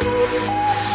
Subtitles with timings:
[0.00, 0.89] Good morning.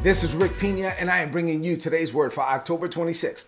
[0.00, 3.46] This is Rick Pina, and I am bringing you today's word for October 26th,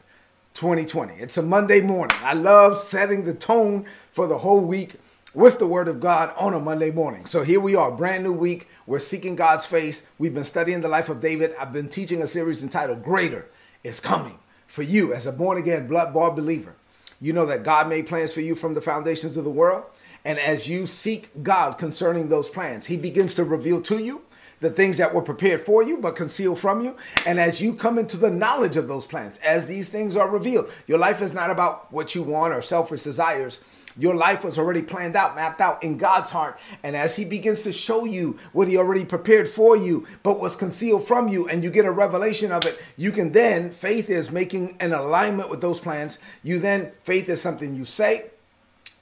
[0.54, 1.14] 2020.
[1.14, 2.16] It's a Monday morning.
[2.22, 4.94] I love setting the tone for the whole week
[5.32, 7.24] with the word of God on a Monday morning.
[7.24, 8.66] So here we are, brand new week.
[8.84, 10.04] We're seeking God's face.
[10.18, 11.54] We've been studying the life of David.
[11.56, 13.46] I've been teaching a series entitled Greater
[13.84, 16.74] is Coming for you as a born again, blood bought believer.
[17.20, 19.84] You know that God made plans for you from the foundations of the world.
[20.24, 24.22] And as you seek God concerning those plans, He begins to reveal to you
[24.60, 26.96] the things that were prepared for you but concealed from you.
[27.26, 30.70] And as you come into the knowledge of those plans, as these things are revealed,
[30.86, 33.60] your life is not about what you want or selfish desires.
[33.98, 36.58] Your life was already planned out, mapped out in God's heart.
[36.82, 40.56] And as He begins to show you what He already prepared for you, but was
[40.56, 44.30] concealed from you, and you get a revelation of it, you can then, faith is
[44.30, 46.18] making an alignment with those plans.
[46.42, 48.29] You then, faith is something you say,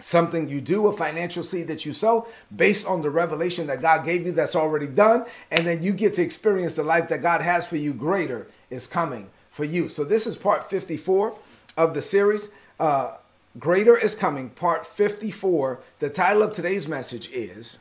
[0.01, 4.05] something you do, a financial seed that you sow based on the revelation that God
[4.05, 5.25] gave you that's already done.
[5.51, 7.93] And then you get to experience the life that God has for you.
[7.93, 9.89] Greater is coming for you.
[9.89, 11.37] So this is part 54
[11.77, 12.51] of the series.
[12.79, 13.15] Uh,
[13.59, 15.81] Greater is coming, part 54.
[15.99, 17.79] The title of today's message is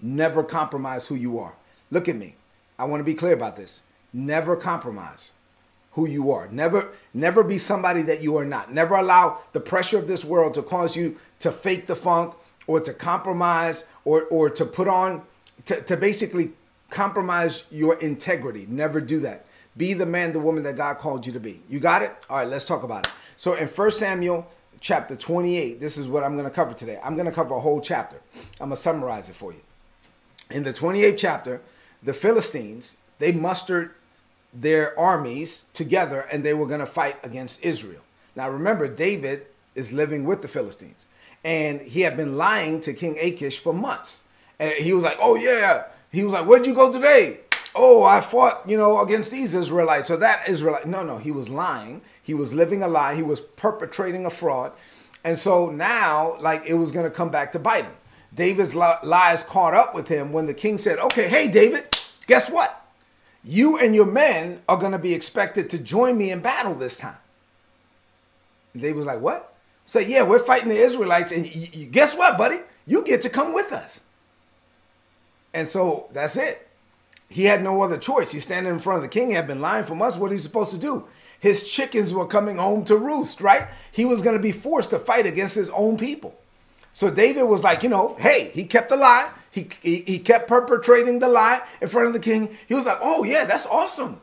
[0.00, 1.54] Never Compromise Who You Are.
[1.90, 2.36] Look at me.
[2.78, 3.82] I want to be clear about this.
[4.12, 5.30] Never compromise
[5.92, 6.48] who you are.
[6.48, 8.72] Never never be somebody that you are not.
[8.72, 12.34] Never allow the pressure of this world to cause you to fake the funk
[12.66, 15.22] or to compromise or or to put on
[15.66, 16.52] to, to basically
[16.90, 18.66] compromise your integrity.
[18.68, 19.46] Never do that.
[19.76, 21.62] Be the man, the woman that God called you to be.
[21.68, 22.14] You got it?
[22.28, 23.12] All right, let's talk about it.
[23.36, 24.46] So in 1 Samuel
[24.80, 27.00] chapter 28, this is what I'm going to cover today.
[27.02, 28.20] I'm going to cover a whole chapter.
[28.60, 29.60] I'm going to summarize it for you.
[30.50, 31.62] In the 28th chapter,
[32.02, 33.92] the Philistines, they mustered
[34.52, 38.02] their armies together and they were going to fight against Israel.
[38.36, 41.06] Now remember, David is living with the Philistines
[41.44, 44.22] and he had been lying to King Achish for months.
[44.58, 45.84] And he was like, Oh, yeah.
[46.10, 47.40] He was like, Where'd you go today?
[47.74, 50.08] Oh, I fought, you know, against these Israelites.
[50.08, 52.02] So that Israelite, no, no, he was lying.
[52.22, 53.14] He was living a lie.
[53.14, 54.72] He was perpetrating a fraud.
[55.24, 57.94] And so now, like, it was going to come back to bite him.
[58.34, 61.96] David's lies caught up with him when the king said, Okay, hey, David,
[62.26, 62.81] guess what?
[63.44, 66.96] You and your men are going to be expected to join me in battle this
[66.96, 67.16] time.
[68.74, 69.54] David was like, what?
[69.84, 71.32] So, yeah, we're fighting the Israelites.
[71.32, 72.60] And y- y- guess what, buddy?
[72.86, 74.00] You get to come with us.
[75.52, 76.68] And so that's it.
[77.28, 78.32] He had no other choice.
[78.32, 79.28] He's standing in front of the king.
[79.28, 80.16] He had been lying from us.
[80.16, 81.06] What he's supposed to do?
[81.40, 83.66] His chickens were coming home to roost, right?
[83.90, 86.38] He was going to be forced to fight against his own people.
[86.92, 89.30] So David was like, you know, hey, he kept the lie.
[89.52, 92.56] He, he, he kept perpetrating the lie in front of the king.
[92.66, 94.20] He was like, oh, yeah, that's awesome.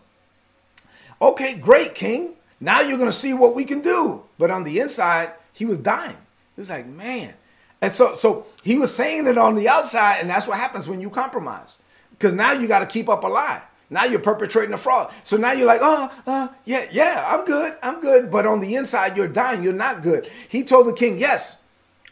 [1.22, 2.32] Okay, great, king.
[2.60, 4.24] Now you're going to see what we can do.
[4.38, 6.18] But on the inside, he was dying.
[6.56, 7.36] He was like, man.
[7.82, 11.00] And so, so he was saying it on the outside, and that's what happens when
[11.00, 11.78] you compromise.
[12.12, 13.62] Because now you got to keep up a lie.
[13.92, 15.12] Now you're perpetrating a fraud.
[15.24, 18.32] So now you're like, oh, uh, yeah, yeah, I'm good, I'm good.
[18.32, 19.64] But on the inside, you're dying.
[19.64, 20.30] You're not good.
[20.48, 21.58] He told the king, yes,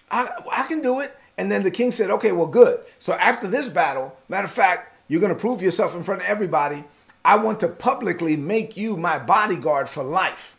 [0.10, 1.17] I, I can do it.
[1.38, 2.80] And then the king said, okay, well, good.
[3.00, 6.28] So after this battle, matter of fact, you're going to prove yourself in front of
[6.28, 6.84] everybody.
[7.24, 10.58] I want to publicly make you my bodyguard for life.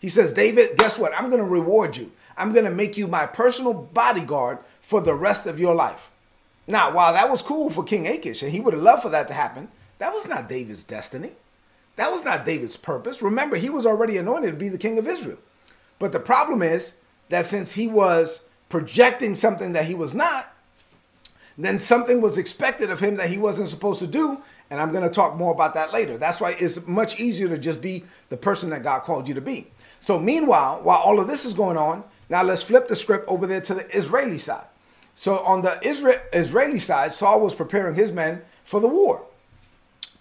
[0.00, 1.12] He says, David, guess what?
[1.16, 2.12] I'm going to reward you.
[2.36, 6.10] I'm going to make you my personal bodyguard for the rest of your life.
[6.66, 9.28] Now, while that was cool for King Achish, and he would have loved for that
[9.28, 9.68] to happen,
[9.98, 11.32] that was not David's destiny.
[11.96, 13.20] That was not David's purpose.
[13.22, 15.38] Remember, he was already anointed to be the king of Israel.
[15.98, 16.94] But the problem is
[17.28, 20.54] that since he was projecting something that he was not,
[21.56, 24.40] then something was expected of him that he wasn't supposed to do.
[24.70, 26.16] And I'm going to talk more about that later.
[26.16, 29.40] That's why it's much easier to just be the person that God called you to
[29.40, 29.66] be.
[29.98, 33.46] So, meanwhile, while all of this is going on, now let's flip the script over
[33.46, 34.66] there to the Israeli side.
[35.16, 39.24] So, on the Israel, Israeli side, Saul was preparing his men for the war.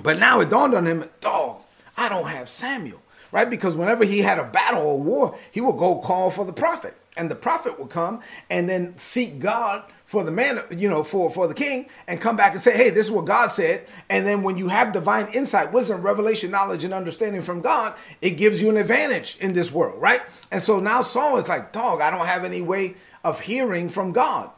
[0.01, 1.63] But now it dawned on him, dog,
[1.95, 3.01] I don't have Samuel.
[3.31, 3.49] Right?
[3.49, 6.95] Because whenever he had a battle or war, he would go call for the prophet,
[7.15, 11.29] and the prophet would come and then seek God for the man, you know, for
[11.29, 14.25] for the king, and come back and say, "Hey, this is what God said." And
[14.25, 18.61] then when you have divine insight, wisdom, revelation, knowledge, and understanding from God, it gives
[18.61, 20.21] you an advantage in this world, right?
[20.49, 24.13] And so now Saul is like, "Dog, I don't have any way of hearing from
[24.13, 24.49] God,"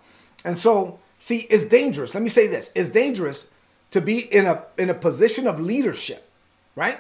[0.45, 2.13] and so see, it's dangerous.
[2.13, 3.48] Let me say this: it's dangerous
[3.89, 6.30] to be in a in a position of leadership,
[6.75, 7.00] right?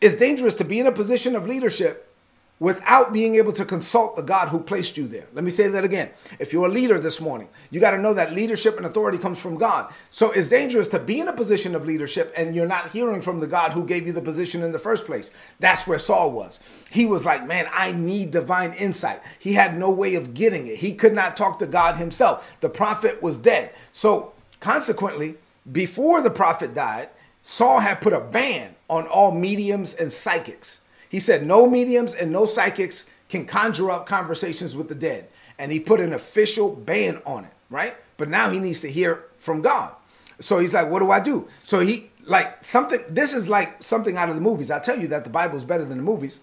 [0.00, 2.14] It's dangerous to be in a position of leadership
[2.60, 5.26] without being able to consult the God who placed you there.
[5.32, 6.10] Let me say that again.
[6.38, 9.40] If you're a leader this morning, you got to know that leadership and authority comes
[9.40, 9.92] from God.
[10.08, 13.40] So it's dangerous to be in a position of leadership and you're not hearing from
[13.40, 15.32] the God who gave you the position in the first place.
[15.58, 16.60] That's where Saul was.
[16.90, 19.20] He was like, man, I need divine insight.
[19.38, 20.76] He had no way of getting it.
[20.76, 22.56] He could not talk to God himself.
[22.60, 23.74] The prophet was dead.
[23.90, 25.36] So consequently,
[25.70, 27.08] before the prophet died,
[27.42, 30.80] Saul had put a ban on all mediums and psychics.
[31.08, 35.28] He said no mediums and no psychics can conjure up conversations with the dead.
[35.58, 37.94] And he put an official ban on it, right?
[38.16, 39.92] But now he needs to hear from God.
[40.40, 41.48] So he's like, what do I do?
[41.62, 44.70] So he, like, something, this is like something out of the movies.
[44.70, 46.40] I tell you that the Bible is better than the movies.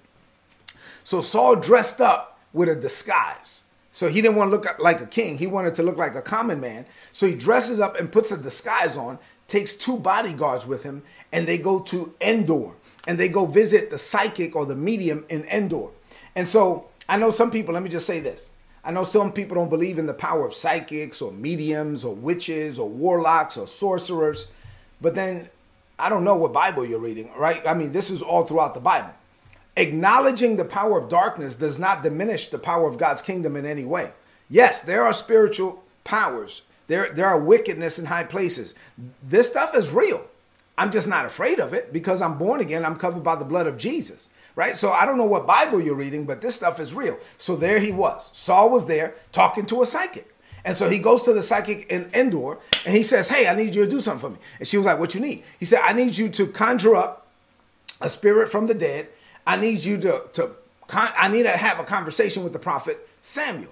[1.03, 3.61] So Saul dressed up with a disguise.
[3.91, 5.38] So he didn't want to look like a king.
[5.38, 6.85] He wanted to look like a common man.
[7.11, 9.19] So he dresses up and puts a disguise on,
[9.51, 12.71] takes two bodyguards with him, and they go to Endor
[13.06, 15.89] and they go visit the psychic or the medium in Endor.
[16.36, 18.50] And so I know some people, let me just say this.
[18.83, 22.80] I know some people don't believe in the power of psychics or mediums or witches
[22.80, 24.48] or warlocks or sorcerers,
[25.01, 25.50] but then
[26.00, 27.65] I don't know what Bible you're reading, right?
[27.68, 29.12] I mean, this is all throughout the Bible.
[29.75, 33.83] Acknowledging the power of darkness does not diminish the power of God's kingdom in any
[33.83, 34.13] way.
[34.50, 36.62] Yes, there are spiritual powers.
[36.91, 38.75] There, there are wickedness in high places.
[39.23, 40.25] This stuff is real.
[40.77, 42.83] I'm just not afraid of it because I'm born again.
[42.83, 44.27] I'm covered by the blood of Jesus,
[44.57, 44.75] right?
[44.75, 47.17] So I don't know what Bible you're reading, but this stuff is real.
[47.38, 48.29] So there he was.
[48.33, 50.35] Saul was there talking to a psychic.
[50.65, 53.73] And so he goes to the psychic in Endor and he says, Hey, I need
[53.73, 54.39] you to do something for me.
[54.59, 55.45] And she was like, What you need?
[55.61, 57.25] He said, I need you to conjure up
[58.01, 59.07] a spirit from the dead.
[59.47, 60.51] I need you to, to
[60.89, 63.71] I need to have a conversation with the prophet Samuel.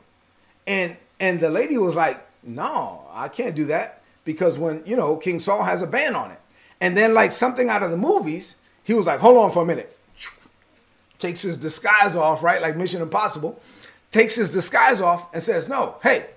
[0.65, 5.15] And and the lady was like, No, I can't do that because when you know
[5.17, 6.39] King Saul has a ban on it.
[6.81, 9.65] And then, like something out of the movies, he was like, hold on for a
[9.65, 9.97] minute.
[11.17, 12.61] Takes his disguise off, right?
[12.61, 13.59] Like Mission Impossible.
[14.11, 16.27] Takes his disguise off and says, no, hey,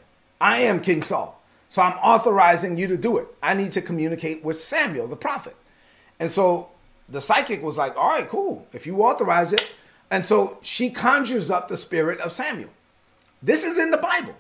[0.41, 1.41] I am King Saul.
[1.69, 3.29] So I'm authorizing you to do it.
[3.43, 5.57] I need to communicate with Samuel, the prophet.
[6.21, 6.69] And so
[7.09, 8.67] the psychic was like, all right, cool.
[8.73, 9.73] If you authorize it.
[10.11, 12.69] And so she conjures up the spirit of Samuel.
[13.43, 14.35] This is in the Bible.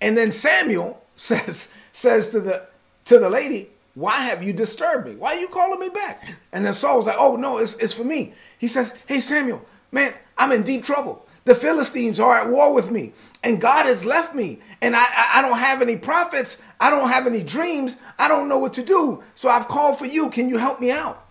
[0.00, 2.66] And then Samuel says, says to the
[3.06, 5.16] to the lady, why have you disturbed me?
[5.16, 6.24] Why are you calling me back?
[6.52, 8.32] And then Saul was like, Oh, no, it's, it's for me.
[8.56, 11.26] He says, Hey, Samuel, man, I'm in deep trouble.
[11.44, 13.12] The Philistines are at war with me,
[13.42, 16.58] and God has left me, and I, I, I don't have any prophets.
[16.78, 17.96] I don't have any dreams.
[18.18, 19.24] I don't know what to do.
[19.34, 20.30] So I've called for you.
[20.30, 21.26] Can you help me out?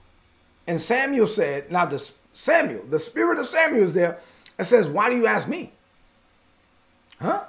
[0.65, 4.19] And Samuel said, Now, the Samuel, the spirit of Samuel is there
[4.57, 5.71] and says, Why do you ask me?
[7.21, 7.45] Huh?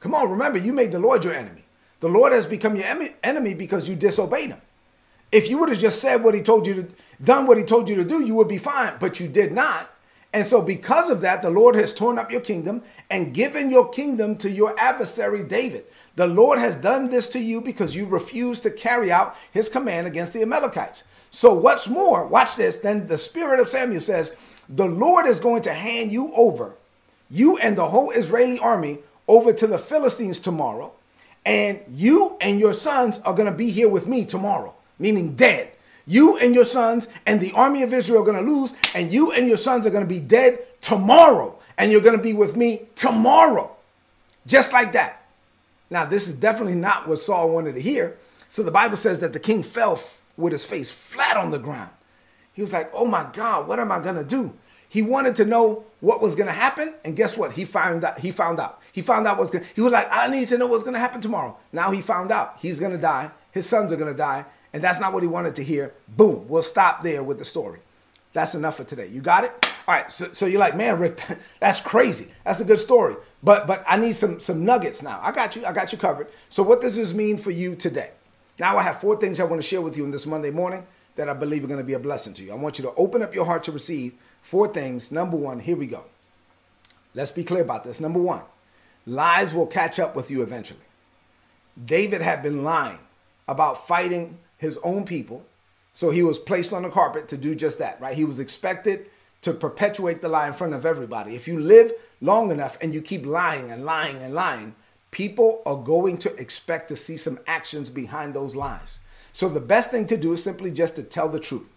[0.00, 1.64] Come on, remember, you made the Lord your enemy.
[2.00, 2.86] The Lord has become your
[3.22, 4.60] enemy because you disobeyed him.
[5.32, 6.88] If you would have just said what he told you to
[7.22, 9.90] done what he told you to do, you would be fine, but you did not.
[10.32, 13.88] And so because of that, the Lord has torn up your kingdom and given your
[13.88, 15.86] kingdom to your adversary David.
[16.16, 20.06] The Lord has done this to you because you refused to carry out his command
[20.06, 21.04] against the Amalekites.
[21.30, 24.34] So what's more, watch this, then the spirit of Samuel says,
[24.68, 26.74] the Lord is going to hand you over,
[27.30, 28.98] you and the whole Israeli army,
[29.28, 30.92] over to the Philistines tomorrow
[31.48, 35.70] and you and your sons are going to be here with me tomorrow, meaning dead.
[36.06, 39.32] You and your sons and the army of Israel are going to lose, and you
[39.32, 42.54] and your sons are going to be dead tomorrow, and you're going to be with
[42.56, 43.74] me tomorrow.
[44.46, 45.26] Just like that.
[45.90, 48.18] Now, this is definitely not what Saul wanted to hear.
[48.50, 50.02] So the Bible says that the king fell
[50.36, 51.90] with his face flat on the ground.
[52.52, 54.52] He was like, Oh my God, what am I going to do?
[54.88, 57.52] He wanted to know what was going to happen, and guess what?
[57.52, 58.20] He found out.
[58.20, 58.80] He found out.
[58.92, 59.64] He found out what's going.
[59.74, 61.56] He was like, I need to know what's going to happen tomorrow.
[61.72, 63.30] Now he found out he's going to die.
[63.50, 65.94] His sons are going to die, and that's not what he wanted to hear.
[66.08, 66.46] Boom.
[66.48, 67.80] We'll stop there with the story.
[68.32, 69.08] That's enough for today.
[69.08, 69.66] You got it?
[69.86, 70.10] All right.
[70.12, 71.20] So, so you're like, man, Rick,
[71.60, 72.28] that's crazy.
[72.44, 73.16] That's a good story.
[73.42, 75.20] But but I need some some nuggets now.
[75.22, 75.64] I got you.
[75.64, 76.28] I got you covered.
[76.48, 78.10] So what does this mean for you today?
[78.58, 80.86] Now I have four things I want to share with you in this Monday morning
[81.16, 82.52] that I believe are going to be a blessing to you.
[82.52, 84.14] I want you to open up your heart to receive
[84.48, 85.12] Four things.
[85.12, 86.04] Number one, here we go.
[87.14, 88.00] Let's be clear about this.
[88.00, 88.40] Number one,
[89.04, 90.80] lies will catch up with you eventually.
[91.84, 93.00] David had been lying
[93.46, 95.44] about fighting his own people,
[95.92, 98.16] so he was placed on the carpet to do just that, right?
[98.16, 99.10] He was expected
[99.42, 101.36] to perpetuate the lie in front of everybody.
[101.36, 104.74] If you live long enough and you keep lying and lying and lying,
[105.10, 108.98] people are going to expect to see some actions behind those lies.
[109.30, 111.70] So the best thing to do is simply just to tell the truth.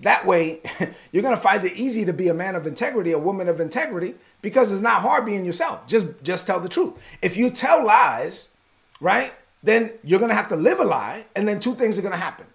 [0.00, 0.60] That way,
[1.12, 3.60] you're going to find it easy to be a man of integrity, a woman of
[3.60, 5.86] integrity, because it's not hard being yourself.
[5.86, 6.94] Just just tell the truth.
[7.20, 8.48] If you tell lies,
[9.00, 12.02] right, then you're going to have to live a lie, and then two things are
[12.02, 12.46] going to happen.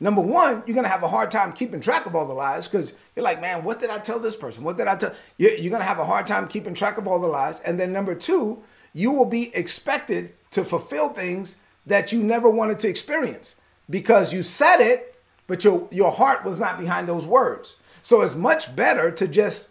[0.00, 2.68] Number one, you're going to have a hard time keeping track of all the lies
[2.68, 4.62] because you're like, man, what did I tell this person?
[4.62, 5.12] What did I tell?
[5.38, 7.58] You're going to have a hard time keeping track of all the lies.
[7.60, 8.62] And then number two,
[8.92, 13.56] you will be expected to fulfill things that you never wanted to experience
[13.90, 15.17] because you said it,
[15.48, 17.76] but your, your heart was not behind those words.
[18.02, 19.70] So it's much better to just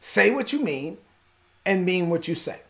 [0.00, 0.96] say what you mean
[1.66, 2.60] and mean what you say,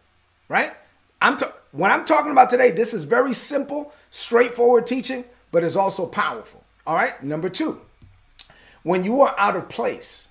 [0.48, 0.74] right?
[1.22, 5.76] I'm ta- when I'm talking about today, this is very simple, straightforward teaching, but it's
[5.76, 6.64] also powerful.
[6.86, 7.22] All right.
[7.22, 7.80] Number two,
[8.82, 10.28] when you are out of place,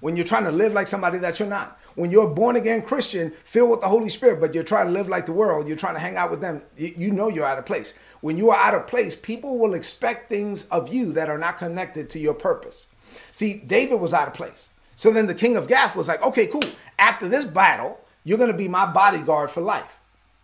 [0.00, 2.82] when you're trying to live like somebody that you're not, when you're a born again
[2.82, 5.76] Christian filled with the Holy Spirit, but you're trying to live like the world, you're
[5.76, 7.94] trying to hang out with them, you know you're out of place.
[8.20, 11.58] When you are out of place, people will expect things of you that are not
[11.58, 12.86] connected to your purpose.
[13.32, 14.68] See, David was out of place.
[14.94, 16.62] So then the king of Gath was like, okay, cool.
[17.00, 19.98] After this battle, you're going to be my bodyguard for life.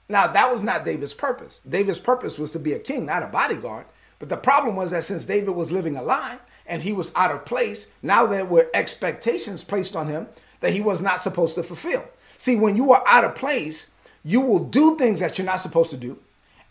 [0.09, 1.61] Now, that was not David's purpose.
[1.69, 3.87] David's purpose was to be a king, not a bodyguard.
[4.19, 7.31] But the problem was that since David was living a lie and he was out
[7.31, 10.27] of place, now there were expectations placed on him
[10.65, 12.03] that he was not supposed to fulfill.
[12.39, 13.91] See, when you are out of place,
[14.25, 16.19] you will do things that you're not supposed to do.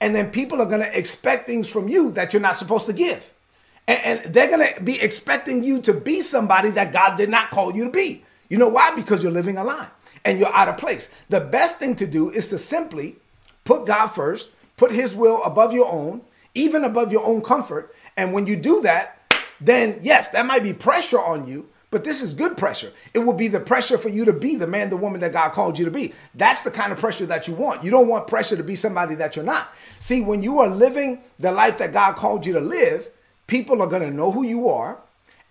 [0.01, 2.93] And then people are going to expect things from you that you're not supposed to
[2.93, 3.31] give.
[3.87, 7.51] And, and they're going to be expecting you to be somebody that God did not
[7.51, 8.25] call you to be.
[8.49, 8.95] You know why?
[8.95, 9.89] Because you're living a lie
[10.25, 11.07] and you're out of place.
[11.29, 13.17] The best thing to do is to simply
[13.63, 16.21] put God first, put his will above your own,
[16.55, 17.95] even above your own comfort.
[18.17, 19.19] And when you do that,
[19.61, 22.91] then yes, that might be pressure on you, but this is good pressure.
[23.13, 25.49] It will be the pressure for you to be the man, the woman that God
[25.49, 26.11] called you to be.
[26.33, 27.83] That's the kind of pressure that you want.
[27.83, 29.69] You don't want pressure to be somebody that you're not.
[29.99, 33.11] See, when you are living the life that God called you to live,
[33.45, 35.01] people are going to know who you are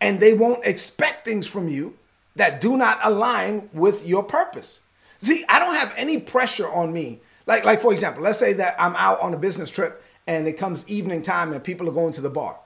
[0.01, 1.97] and they won't expect things from you
[2.35, 4.81] that do not align with your purpose.
[5.19, 7.21] See, I don't have any pressure on me.
[7.47, 10.55] Like, like for example, let's say that I'm out on a business trip and it
[10.55, 12.57] comes evening time and people are going to the bar.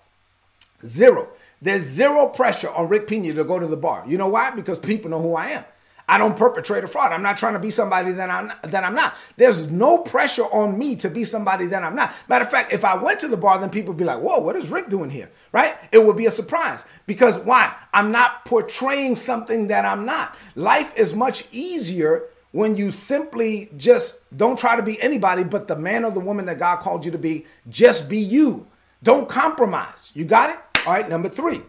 [0.82, 1.28] Zero.
[1.62, 4.04] There's zero pressure on Rick Pina to go to the bar.
[4.06, 4.50] You know why?
[4.50, 5.64] Because people know who I am.
[6.08, 7.10] I don't perpetrate a fraud.
[7.10, 9.14] I'm not trying to be somebody that I'm not, that I'm not.
[9.36, 12.14] There's no pressure on me to be somebody that I'm not.
[12.28, 14.38] Matter of fact, if I went to the bar, then people would be like, "Whoa,
[14.38, 15.74] what is Rick doing here?" Right?
[15.90, 17.74] It would be a surprise because why?
[17.92, 20.36] I'm not portraying something that I'm not.
[20.54, 25.76] Life is much easier when you simply just don't try to be anybody but the
[25.76, 27.46] man or the woman that God called you to be.
[27.68, 28.68] Just be you.
[29.02, 30.12] Don't compromise.
[30.14, 30.58] You got it?
[30.86, 31.62] All right, number three.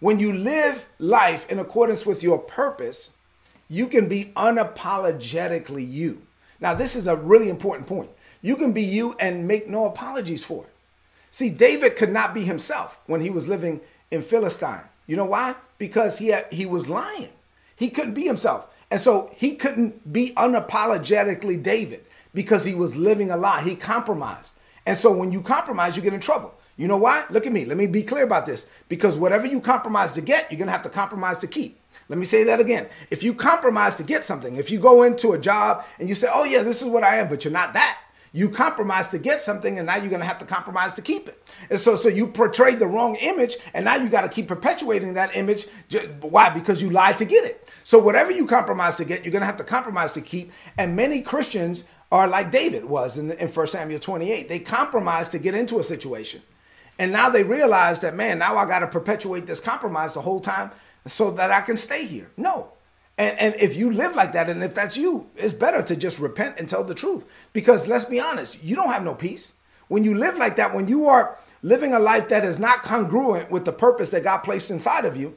[0.00, 3.10] When you live life in accordance with your purpose,
[3.68, 6.22] you can be unapologetically you.
[6.60, 8.10] Now, this is a really important point.
[8.42, 10.72] You can be you and make no apologies for it.
[11.30, 13.80] See, David could not be himself when he was living
[14.10, 14.82] in Philistine.
[15.06, 15.54] You know why?
[15.78, 17.28] Because he had, he was lying.
[17.76, 18.66] He couldn't be himself.
[18.90, 22.04] And so he couldn't be unapologetically David
[22.34, 23.62] because he was living a lie.
[23.62, 24.54] He compromised.
[24.84, 26.52] And so when you compromise, you get in trouble.
[26.76, 27.24] You know why?
[27.30, 27.64] Look at me.
[27.64, 28.66] Let me be clear about this.
[28.88, 31.80] Because whatever you compromise to get, you're going to have to compromise to keep.
[32.08, 32.88] Let me say that again.
[33.10, 36.28] If you compromise to get something, if you go into a job and you say,
[36.32, 37.98] oh, yeah, this is what I am, but you're not that,
[38.32, 41.26] you compromise to get something and now you're going to have to compromise to keep
[41.26, 41.42] it.
[41.70, 45.14] And so, so you portrayed the wrong image and now you got to keep perpetuating
[45.14, 45.66] that image.
[46.20, 46.50] Why?
[46.50, 47.66] Because you lied to get it.
[47.82, 50.52] So whatever you compromise to get, you're going to have to compromise to keep.
[50.76, 54.48] And many Christians are like David was in, in 1 Samuel 28.
[54.48, 56.42] They compromised to get into a situation.
[56.98, 60.40] And now they realize that, man, now I got to perpetuate this compromise the whole
[60.40, 60.70] time
[61.06, 62.30] so that I can stay here.
[62.36, 62.72] No.
[63.18, 66.18] And, and if you live like that, and if that's you, it's better to just
[66.18, 67.24] repent and tell the truth.
[67.52, 69.52] Because let's be honest, you don't have no peace.
[69.88, 73.50] When you live like that, when you are living a life that is not congruent
[73.50, 75.36] with the purpose that God placed inside of you,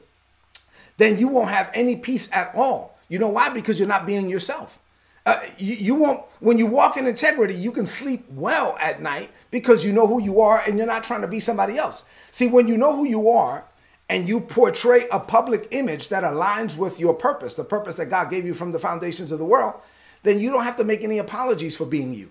[0.96, 2.98] then you won't have any peace at all.
[3.08, 3.48] You know why?
[3.48, 4.78] Because you're not being yourself.
[5.26, 9.30] Uh, you, you, won't, when you walk in integrity, you can sleep well at night
[9.50, 12.04] because you know who you are and you're not trying to be somebody else.
[12.30, 13.64] See, when you know who you are
[14.08, 18.30] and you portray a public image that aligns with your purpose, the purpose that God
[18.30, 19.74] gave you from the foundations of the world,
[20.22, 22.30] then you don't have to make any apologies for being you.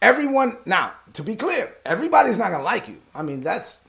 [0.00, 2.98] Everyone, now, to be clear, everybody's not to like you.
[3.14, 3.80] I mean, that's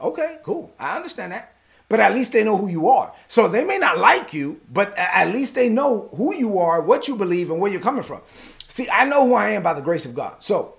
[0.00, 0.72] okay, cool.
[0.78, 1.55] I understand that.
[1.88, 3.12] But at least they know who you are.
[3.28, 7.06] So they may not like you, but at least they know who you are, what
[7.06, 8.22] you believe, and where you're coming from.
[8.68, 10.42] See, I know who I am by the grace of God.
[10.42, 10.74] So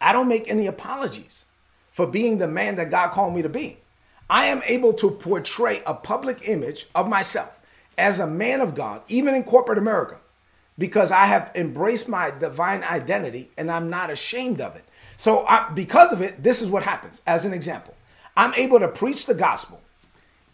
[0.00, 1.44] I don't make any apologies
[1.92, 3.78] for being the man that God called me to be.
[4.28, 7.52] I am able to portray a public image of myself.
[7.98, 10.18] as a man of God, even in corporate America,
[10.78, 14.84] because I have embraced my divine identity and I'm not ashamed of it.
[15.16, 17.22] So, I, because of it, this is what happens.
[17.26, 17.94] As an example,
[18.36, 19.80] I'm able to preach the gospel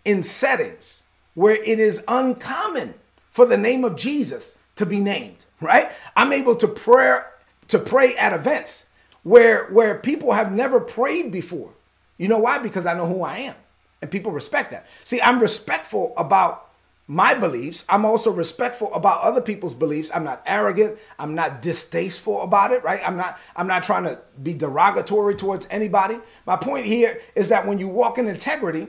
[0.05, 1.03] in settings
[1.35, 2.95] where it is uncommon
[3.31, 5.91] for the name of Jesus to be named, right?
[6.17, 7.21] I'm able to pray
[7.69, 8.87] to pray at events
[9.23, 11.71] where where people have never prayed before.
[12.19, 12.59] You know why?
[12.59, 13.55] Because I know who I am.
[14.01, 14.87] And people respect that.
[15.05, 16.69] See, I'm respectful about
[17.07, 17.85] my beliefs.
[17.89, 20.11] I'm also respectful about other people's beliefs.
[20.15, 20.99] I'm not arrogant.
[21.19, 23.01] I'm not distasteful about it, right?
[23.07, 26.19] I'm not I'm not trying to be derogatory towards anybody.
[26.47, 28.89] My point here is that when you walk in integrity,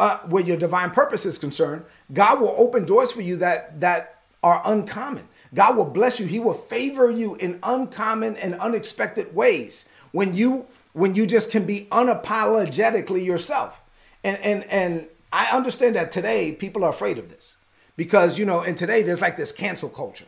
[0.00, 4.22] uh, where your divine purpose is concerned, God will open doors for you that that
[4.42, 5.28] are uncommon.
[5.52, 6.24] God will bless you.
[6.24, 11.66] He will favor you in uncommon and unexpected ways when you when you just can
[11.66, 13.78] be unapologetically yourself.
[14.24, 17.56] And and and I understand that today people are afraid of this
[17.94, 20.24] because you know, and today there's like this cancel culture.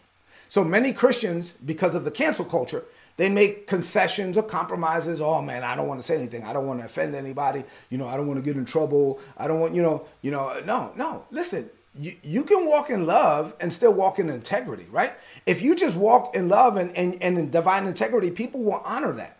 [0.48, 2.84] So many Christians, because of the cancel culture,
[3.16, 5.20] they make concessions or compromises.
[5.20, 6.44] Oh man, I don't want to say anything.
[6.44, 7.64] I don't want to offend anybody.
[7.90, 9.20] You know, I don't want to get in trouble.
[9.36, 11.24] I don't want, you know, you know, no, no.
[11.30, 15.12] Listen, you, you can walk in love and still walk in integrity, right?
[15.44, 19.12] If you just walk in love and, and, and in divine integrity, people will honor
[19.12, 19.36] that.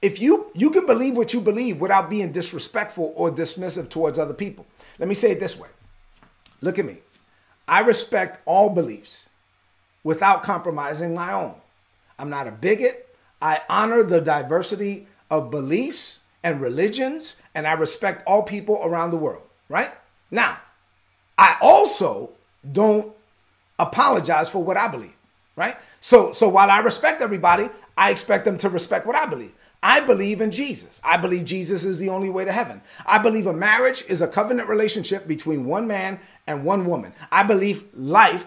[0.00, 4.32] If you you can believe what you believe without being disrespectful or dismissive towards other
[4.32, 4.66] people.
[4.98, 5.68] Let me say it this way.
[6.62, 6.98] Look at me.
[7.68, 9.28] I respect all beliefs
[10.02, 11.54] without compromising my own.
[12.18, 13.09] I'm not a bigot.
[13.40, 19.16] I honor the diversity of beliefs and religions, and I respect all people around the
[19.16, 19.90] world, right?
[20.30, 20.58] Now,
[21.38, 22.30] I also
[22.70, 23.12] don't
[23.78, 25.16] apologize for what I believe,
[25.56, 25.76] right?
[26.00, 29.52] So, so while I respect everybody, I expect them to respect what I believe.
[29.82, 31.00] I believe in Jesus.
[31.02, 32.82] I believe Jesus is the only way to heaven.
[33.06, 37.14] I believe a marriage is a covenant relationship between one man and one woman.
[37.32, 38.46] I believe life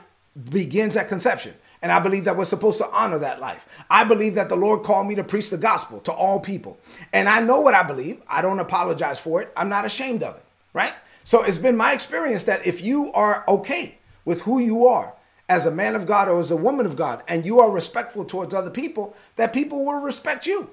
[0.50, 1.56] begins at conception.
[1.84, 3.68] And I believe that we're supposed to honor that life.
[3.90, 6.80] I believe that the Lord called me to preach the gospel to all people.
[7.12, 8.22] And I know what I believe.
[8.28, 9.52] I don't apologize for it.
[9.58, 10.94] I'm not ashamed of it, right?
[11.26, 15.14] So it's been my experience that if you are okay with who you are
[15.50, 18.24] as a man of God or as a woman of God, and you are respectful
[18.24, 20.70] towards other people, that people will respect you.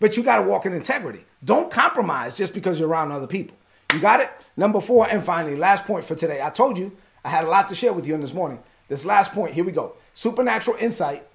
[0.00, 1.24] But you got to walk in integrity.
[1.42, 3.56] Don't compromise just because you're around other people.
[3.94, 4.28] You got it?
[4.54, 6.42] Number four, and finally, last point for today.
[6.42, 6.94] I told you
[7.24, 8.58] I had a lot to share with you in this morning.
[8.88, 9.94] This last point, here we go.
[10.14, 11.26] Supernatural insight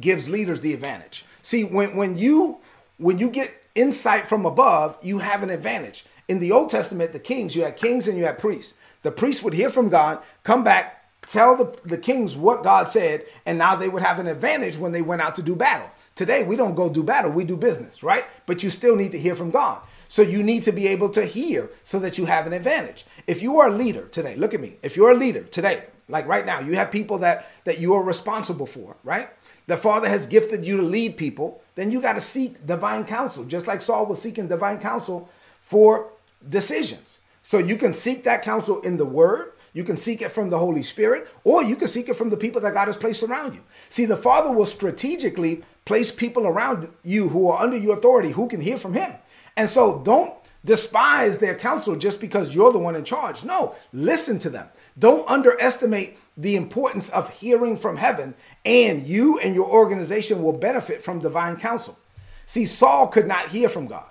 [0.00, 1.24] gives leaders the advantage.
[1.42, 2.58] See, when, when you
[2.98, 6.04] when you get insight from above, you have an advantage.
[6.28, 8.74] In the Old Testament, the kings, you had kings and you had priests.
[9.02, 13.24] The priests would hear from God, come back, tell the, the kings what God said,
[13.44, 15.90] and now they would have an advantage when they went out to do battle.
[16.14, 18.24] Today, we don't go do battle, we do business, right?
[18.46, 19.82] But you still need to hear from God.
[20.08, 23.04] So you need to be able to hear so that you have an advantage.
[23.26, 24.78] If you are a leader today, look at me.
[24.82, 28.02] If you're a leader today, like right now, you have people that that you are
[28.02, 29.28] responsible for, right?
[29.66, 33.44] The Father has gifted you to lead people, then you got to seek divine counsel,
[33.44, 35.28] just like Saul was seeking divine counsel
[35.60, 36.10] for
[36.48, 37.18] decisions.
[37.42, 40.58] So you can seek that counsel in the word, you can seek it from the
[40.58, 43.54] Holy Spirit, or you can seek it from the people that God has placed around
[43.54, 43.60] you.
[43.88, 48.48] See, the Father will strategically place people around you who are under your authority who
[48.48, 49.12] can hear from Him.
[49.56, 50.32] And so don't
[50.66, 53.44] despise their counsel just because you're the one in charge.
[53.44, 54.68] No, listen to them.
[54.98, 61.02] Don't underestimate the importance of hearing from heaven, and you and your organization will benefit
[61.02, 61.98] from divine counsel.
[62.44, 64.06] See, Saul could not hear from God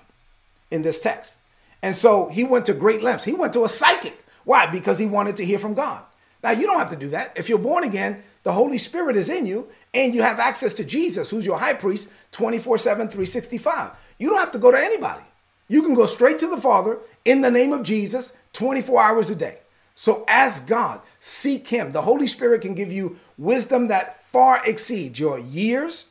[0.71, 1.35] in this text.
[1.83, 3.25] And so he went to great lengths.
[3.25, 4.25] He went to a psychic.
[4.43, 4.65] Why?
[4.65, 6.03] Because he wanted to hear from God.
[6.43, 7.33] Now, you don't have to do that.
[7.35, 10.83] If you're born again, the Holy Spirit is in you, and you have access to
[10.83, 13.91] Jesus, who's your high priest 24 7, 365.
[14.19, 15.23] You don't have to go to anybody.
[15.67, 19.35] You can go straight to the Father in the name of Jesus 24 hours a
[19.35, 19.59] day.
[19.95, 21.91] So ask God, seek Him.
[21.91, 26.05] The Holy Spirit can give you wisdom that far exceeds your years,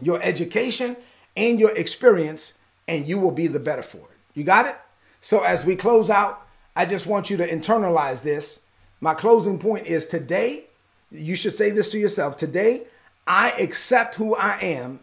[0.00, 0.96] your education,
[1.36, 2.54] and your experience,
[2.88, 4.18] and you will be the better for it.
[4.34, 4.76] You got it?
[5.20, 8.60] So as we close out, I just want you to internalize this.
[9.00, 10.64] My closing point is today,
[11.10, 12.82] you should say this to yourself today,
[13.26, 15.00] I accept who I am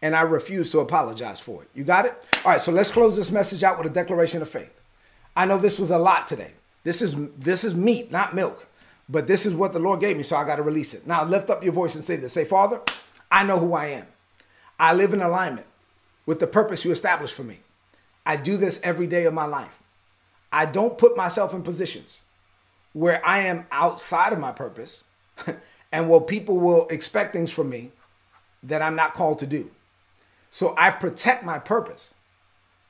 [0.00, 1.68] and I refuse to apologize for it.
[1.74, 2.14] You got it?
[2.44, 4.80] All right, so let's close this message out with a declaration of faith.
[5.34, 6.52] I know this was a lot today.
[6.84, 8.66] This is this is meat, not milk.
[9.08, 11.06] But this is what the Lord gave me, so I got to release it.
[11.06, 12.32] Now lift up your voice and say this.
[12.32, 12.80] Say, Father,
[13.30, 14.06] I know who I am.
[14.78, 15.66] I live in alignment
[16.26, 17.60] with the purpose you established for me.
[18.26, 19.80] I do this every day of my life.
[20.52, 22.20] I don't put myself in positions
[22.92, 25.02] where I am outside of my purpose
[25.92, 27.92] and where people will expect things from me
[28.62, 29.70] that I'm not called to do.
[30.50, 32.14] So I protect my purpose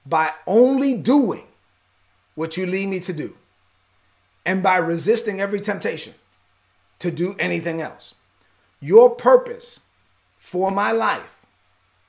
[0.07, 1.45] by only doing
[2.35, 3.37] what you lead me to do
[4.47, 6.15] and by resisting every temptation
[7.01, 8.15] to do anything else.
[8.81, 9.81] Your purpose
[10.39, 11.45] for my life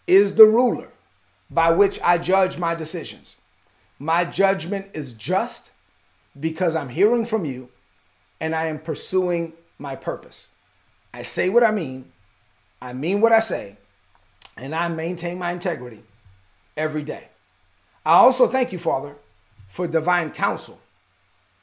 [0.08, 0.90] is the ruler
[1.50, 3.36] by which I judge my decisions.
[3.98, 5.72] My judgment is just
[6.40, 7.70] because I'm hearing from you
[8.40, 10.48] and I am pursuing my purpose.
[11.14, 12.12] I say what I mean,
[12.82, 13.78] I mean what I say,
[14.60, 16.04] and I maintain my integrity
[16.76, 17.30] every day.
[18.06, 19.16] I also thank you, Father,
[19.70, 20.80] for divine counsel,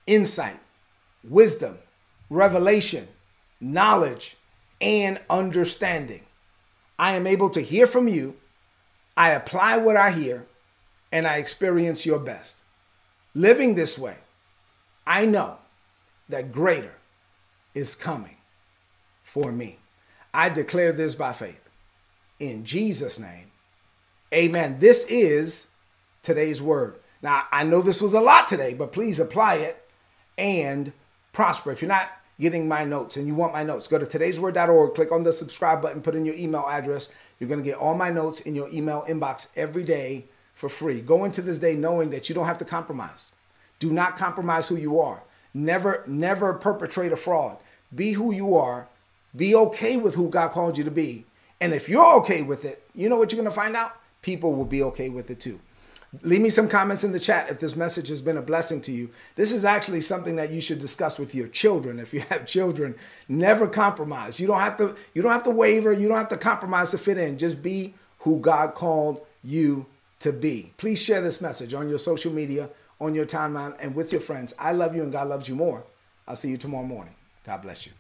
[0.07, 0.59] insight,
[1.23, 1.79] wisdom,
[2.31, 3.09] revelation,
[3.61, 4.37] knowledge,
[4.81, 6.23] and understanding.
[6.99, 8.37] I am able to hear from you,
[9.17, 10.47] I apply what I hear,
[11.11, 12.59] and I experience your best.
[13.35, 14.17] Living this way,
[15.07, 15.59] I know
[16.29, 16.95] that greater
[17.75, 18.37] is coming
[19.25, 19.79] for me.
[20.33, 21.66] I declare this by faith.
[22.39, 23.51] In Jesus' name,
[24.33, 24.79] amen.
[24.79, 25.69] This is
[26.23, 26.97] today's word.
[27.23, 29.83] Now, I know this was a lot today, but please apply it
[30.37, 30.93] and
[31.33, 31.73] prosper.
[31.73, 35.13] If you're not getting my notes and you want my notes, go to today'sword.org, click
[35.13, 37.09] on the subscribe button, put in your email address.
[37.39, 41.01] You're going to get all my notes in your email inbox every day for free.
[41.01, 43.31] Go into this day knowing that you don't have to compromise.
[43.79, 45.23] Do not compromise who you are.
[45.55, 47.57] Never, never perpetrate a fraud.
[47.95, 48.89] Be who you are.
[49.35, 51.25] Be okay with who God called you to be.
[51.61, 53.97] And if you're okay with it, you know what you're going to find out?
[54.23, 55.61] People will be okay with it too.
[56.23, 58.93] Leave me some comments in the chat if this message has been a blessing to
[58.93, 59.11] you.
[59.35, 61.99] This is actually something that you should discuss with your children.
[61.99, 62.95] If you have children,
[63.29, 64.39] never compromise.
[64.41, 66.99] You don't have to you don't have to waver, you don't have to compromise to
[66.99, 67.39] fit in.
[67.39, 69.87] Just be who God called you
[70.21, 70.73] to be.
[70.77, 74.55] Please share this message on your social media, on your timeline and with your friends.
[74.59, 75.85] I love you and God loves you more.
[76.27, 77.15] I'll see you tomorrow morning.
[77.45, 77.93] God bless you.